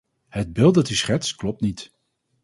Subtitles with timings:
[0.29, 1.93] Het beeld dat u schetst, klopt niet.